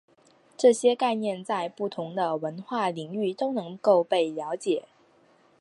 [0.57, 4.85] 这些概念在不同的文化领域都能够被了解。